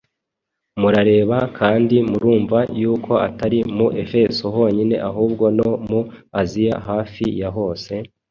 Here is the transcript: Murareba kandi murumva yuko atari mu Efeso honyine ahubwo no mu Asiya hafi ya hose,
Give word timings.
Murareba 0.79 1.37
kandi 1.59 1.95
murumva 2.09 2.59
yuko 2.81 3.11
atari 3.27 3.59
mu 3.77 3.87
Efeso 4.03 4.43
honyine 4.55 4.95
ahubwo 5.09 5.45
no 5.57 5.69
mu 5.89 6.01
Asiya 6.41 6.75
hafi 6.87 7.25
ya 7.41 7.49
hose, 7.57 7.91